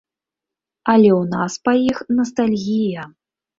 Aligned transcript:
Але 0.93 1.11
ў 1.19 1.23
нас 1.35 1.53
па 1.69 1.75
іх 1.89 1.97
настальгія. 2.17 3.01